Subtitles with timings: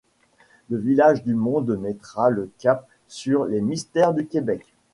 [0.71, 4.73] Le Village du Monde mettra le cap sur les mystères du Québec.